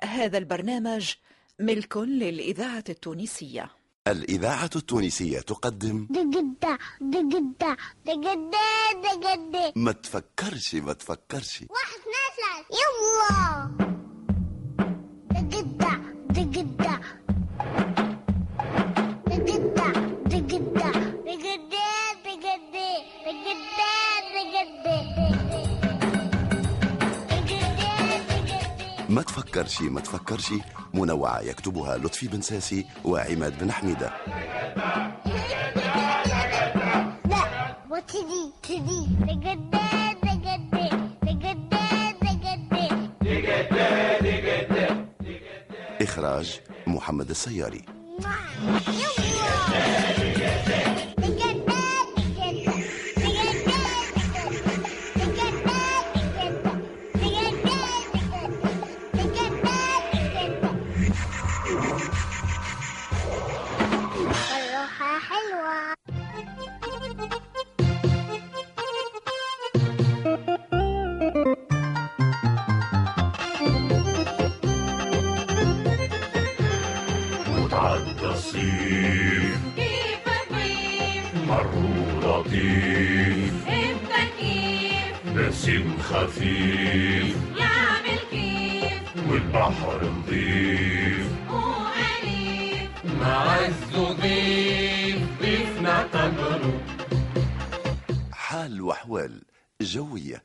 [0.00, 1.12] هذا البرنامج
[1.60, 3.70] ملك للإذاعة التونسية.
[4.08, 8.58] الإذاعة التونسية تقدم دقدة دقدة دقدة
[9.02, 9.72] دقدة.
[9.76, 11.64] ما تفكرش ما تفكرش.
[11.70, 12.80] واحد اثنين ثلاثة.
[12.80, 13.95] يلا.
[29.56, 30.52] تفكرش ما تفكرش.
[30.94, 34.12] منوعة يكتبها لطفي بن ساسي وعماد بن حميدة.
[37.24, 37.42] لا
[46.00, 47.84] إخراج محمد السياري.
[77.66, 87.36] وتعدى الصيف كيف الضيف مروا لطيف انت كيف نسيم خفيف.
[87.58, 96.80] يعمل كيف والبحر نظيف وأليف معز ضيف ضيفنا قدره
[98.32, 99.42] حال وأحوال
[99.80, 100.42] جوية.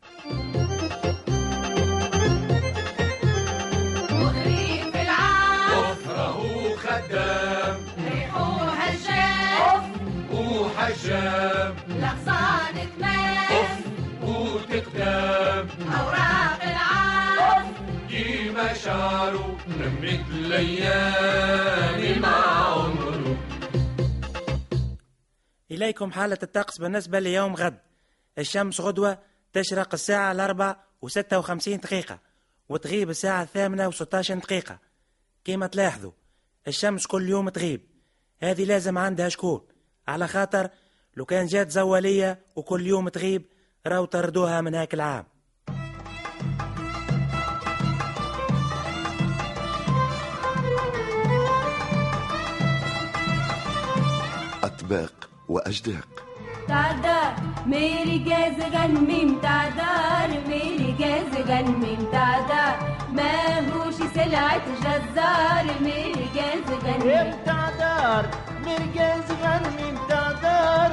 [10.92, 13.81] وحجام لغصان تمام.
[14.23, 15.67] وتقدام
[16.00, 17.73] أوراق العام.
[18.09, 23.38] كيما شعره نمت الليالي مع عمره.
[25.72, 27.79] إليكم حالة الطقس بالنسبة ليوم غد.
[28.38, 29.18] الشمس غدوة
[29.53, 32.19] تشرق الساعة الأربع وستة وخمسين دقيقة
[32.69, 34.79] وتغيب الساعة الثامنة وستاشر دقيقة.
[35.46, 36.12] كيما تلاحظوا
[36.68, 37.81] الشمس كل يوم تغيب.
[38.40, 39.62] هذه لازم عندها شكون؟
[40.08, 40.69] على خاطر
[41.17, 43.45] لو كان جات زوالية وكل يوم تغيب
[43.88, 45.25] راو طردوها من هاك العام.
[54.63, 56.07] أطباق وأجداق.
[56.67, 57.35] تعدار
[57.66, 67.31] ميري جاز غنمي تعدار ميري جاز غنمي تعدار ما هوش سلعة جزار ميري جاز غنمي
[67.41, 70.91] بتاع دار مرقاز غنمي بتاع دار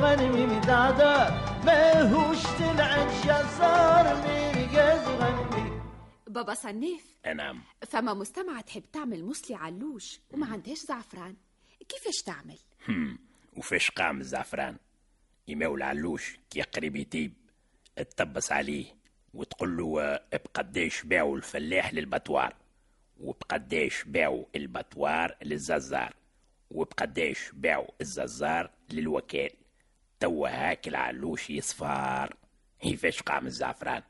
[0.00, 2.42] غنمي بتاع دار ماهوش
[3.24, 5.82] جزار مرقاز غنمي
[6.26, 7.60] بابا صنيف نعم.
[7.88, 11.36] فما مستمعة تحب تعمل مسلي علوش وما عندهاش زعفران.
[11.88, 12.58] كيفاش تعمل؟
[13.56, 14.76] وفاش قام الزعفران؟
[15.48, 17.32] يمول علوش كي قريب يتيب.
[17.96, 18.86] تطبس عليه
[19.34, 22.54] وتقول له بقداش باعوا الفلاح للبطوار؟
[23.20, 26.14] وبقداش باعوا البطوار للززار؟
[26.74, 29.50] وبقداش باعوا الززار للوكال
[30.20, 32.36] توا هاك العلوش يصفار.
[32.80, 34.02] كيفاش قام الزعفران؟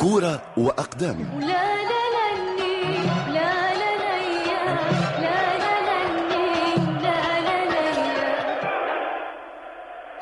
[0.00, 1.40] كورة وأقدام.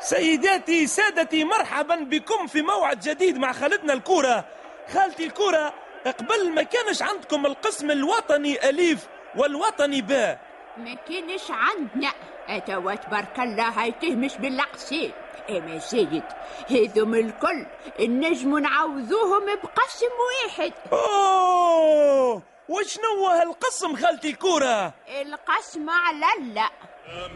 [0.03, 4.45] سيداتي سادتي مرحبا بكم في موعد جديد مع خالتنا الكورة.
[4.93, 5.73] خالتي الكورة
[6.05, 10.39] قبل ما كانش عندكم القسم الوطني أليف والوطني باء.
[10.77, 12.11] ما كانش عندنا.
[12.47, 15.11] أتوا تبارك الله هايته مش بالعقسين
[15.49, 16.23] اما زايد
[16.69, 17.65] هذم الكل
[17.99, 20.11] النجم نعوذوهم بقسم
[20.47, 20.73] واحد.
[20.91, 22.41] أوه!
[22.69, 26.69] وشنو هالقسم خالتي الكورة؟ القسم على لا.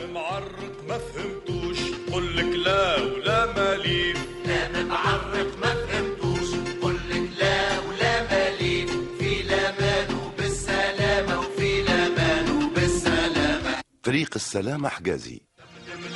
[0.05, 1.86] معرق ما فهمتوش.
[2.13, 6.49] قل لك لا ولا ماليف لام معرق ما فهمتوش
[6.81, 15.41] قل لك لا ولا ماليف في لامان وبالسلامة وفي لامان وبالسلامة طريق السلامة حجازي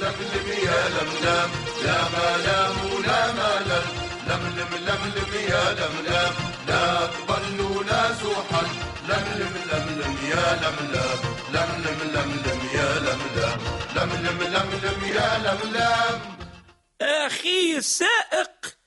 [0.02, 1.50] لملم يا لملم
[1.86, 3.88] لا ملام ولا ملم
[4.28, 6.34] لملم لملم يا لملم
[6.68, 8.68] لا تضل ولا زحل
[9.10, 11.20] لملم لملم يا لملم
[11.54, 12.90] لملم لملم يا
[13.96, 16.22] لملم لملم لملم يا لملم
[17.02, 18.78] أخي السائق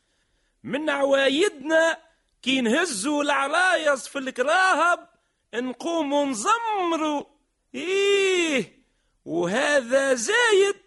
[0.63, 1.99] من عوايدنا
[2.43, 5.09] كي نهزوا العرايس في الكراهب
[5.55, 7.25] نقوموا نزمروا.
[7.75, 8.85] إيه
[9.25, 10.81] وهذا زايد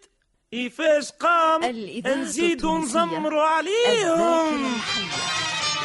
[0.50, 1.64] كيفاش قام
[2.06, 2.78] نزيدوا.
[2.78, 4.80] نزمروا عليهم.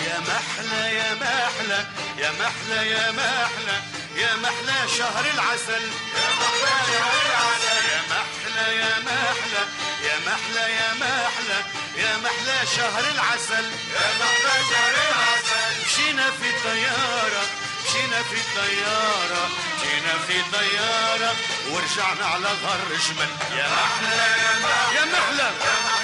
[0.08, 1.86] يا محلى يا محلى
[2.18, 4.03] يا محلى يا محلى.
[4.16, 5.84] يا محلى شهر العسل.
[6.16, 7.78] يا محلى شهر العسل.
[7.94, 9.64] يا محلى يا محلى
[10.08, 11.60] يا محلى يا محلى
[12.04, 13.66] يا محلى شهر العسل.
[13.96, 15.72] يا محلى شهر العسل.
[15.86, 17.44] مشينا في طيارة
[17.86, 19.44] مشينا في طيارة
[19.78, 21.36] مشينا في طيارة
[21.72, 24.16] ورجعنا على ظهر جمل يا محلى
[24.46, 24.96] يا محلى.
[24.98, 25.06] يا محلى.
[25.06, 26.03] يا محلى يا محلى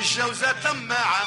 [0.00, 1.26] والجوزة تماعة.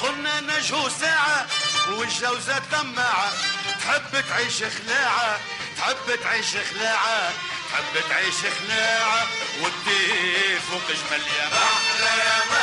[0.00, 1.46] قلنا نجهو ساعة
[1.88, 3.32] والجوزة تماعة.
[3.80, 5.38] تحب تعيش خلاعة
[5.78, 7.32] تحب تعيش خلاعة
[7.70, 9.26] تحب تعيش خلاعة.
[9.62, 12.57] ودي فوق جمل يا محلى يا محلى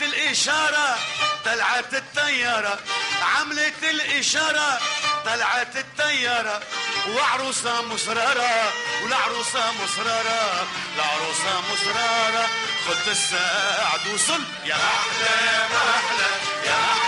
[0.00, 0.98] عملت الإشارة
[1.44, 2.78] طلعت الطيارة
[3.22, 4.78] عملت الإشارة
[5.24, 6.60] طلعت الطيارة
[7.08, 10.66] وعروسة مصرارة والعروسة مصرارة
[10.96, 12.46] العروسة مصرارة
[12.88, 14.42] خد الساعد وصل.
[14.64, 16.30] يا محلى يا محلى
[16.66, 16.99] يا محلى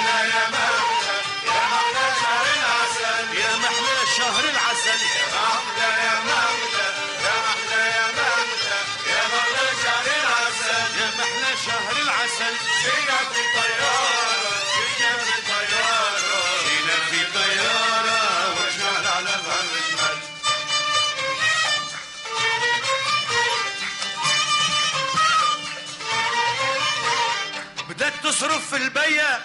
[28.43, 29.41] تصرف في البية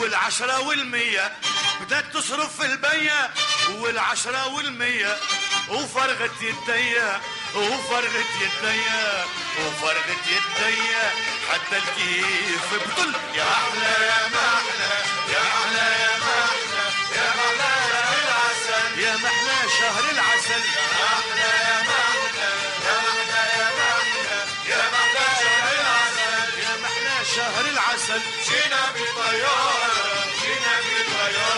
[0.00, 1.32] والعشرة والمية.
[1.80, 3.30] بدأت تصرف في البية
[3.70, 5.16] والعشرة والمية.
[5.68, 7.20] وفرغت يديا
[7.54, 9.24] وفرغت يديا
[9.60, 11.10] وفرغت يديا
[11.52, 14.57] حتى الكيف بطل يا أحلى يا محلى
[27.58, 28.20] شهر العسل.
[28.48, 31.48] جينا بطيارة جينا الغرب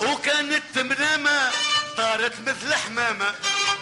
[0.00, 1.50] وكانت منامة
[1.96, 3.34] طارت مثل حمامة.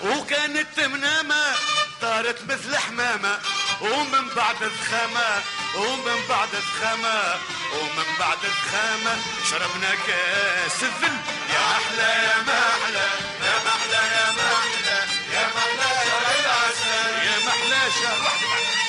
[0.03, 1.55] وكانت منامة
[2.01, 3.39] طارت مثل حمامة.
[3.81, 5.43] ومن بعد الثخامة
[5.77, 7.39] ومن بعد الثخامة
[7.81, 9.17] ومن بعد الثخامة
[9.51, 11.17] شربنا كاس الذل
[11.55, 13.09] يا أحلى يا محلى
[13.47, 14.99] يا محلى يا محلى
[15.35, 18.43] يا محلى شهر العسل يا محلى شهر واحد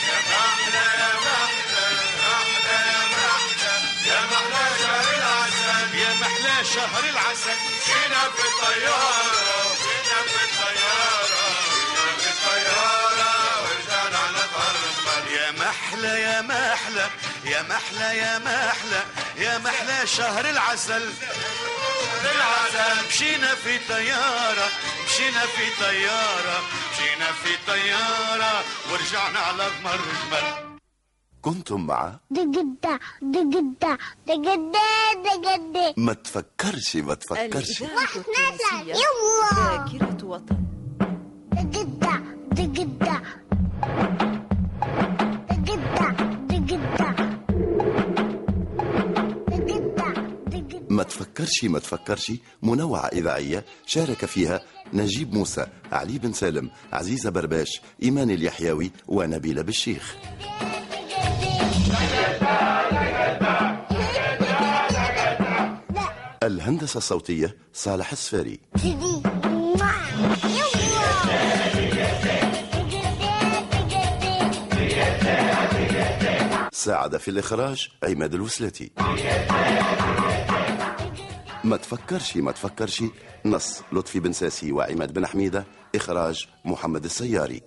[0.09, 1.85] يا محلى يا محلى
[2.25, 3.73] يا محلى يا محلى
[4.07, 12.17] يا محلى شهر العسل يا محلى شهر العسل جينا في الطيارة جينا في الطيارة جينا
[12.17, 13.31] في الطيارة
[13.63, 17.09] ورجعنا على ظهر يا محلى يا محلى
[17.45, 19.01] يا محلى يا محلى
[19.37, 21.03] يا محلى شهر العسل.
[22.35, 24.67] العسل مشينا في طيارة
[25.05, 26.57] مشينا في طيارة
[26.91, 30.75] مشينا في طيارة ورجعنا على ظهر الجبل.
[31.41, 33.97] كنتم مع دقدة دقدة
[34.27, 37.81] دقدة دقدة ما تفكرش ما تفكرش.
[37.81, 39.49] التونسية يلا.
[39.55, 40.57] ذاكرة وطن.
[51.35, 52.31] تفكرش ما تفكرش
[52.63, 54.61] منوعة إذاعية شارك فيها
[54.93, 60.15] نجيب موسى علي بن سالم عزيزة برباش إيمان اليحيوي ونبيلة بالشيخ
[66.43, 68.59] الهندسة الصوتية صالح السفاري
[76.71, 78.91] ساعد في الإخراج عماد الوسلاتي.
[81.65, 83.03] ما تفكرش ما تفكرش.
[83.45, 87.61] نص لطفي بن ساسي وعماد بن حميدة إخراج محمد السياري.